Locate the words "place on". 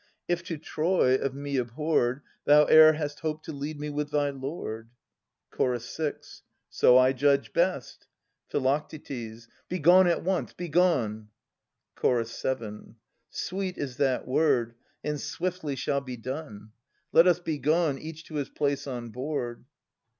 18.49-19.09